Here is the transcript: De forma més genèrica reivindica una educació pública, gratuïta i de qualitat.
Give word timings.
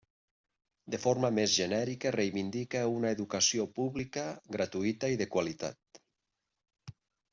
De 0.93 0.99
forma 1.03 1.29
més 1.39 1.51
genèrica 1.57 2.13
reivindica 2.15 2.81
una 2.93 3.11
educació 3.17 3.67
pública, 3.75 4.27
gratuïta 4.57 5.15
i 5.17 5.21
de 5.21 5.29
qualitat. 5.37 6.05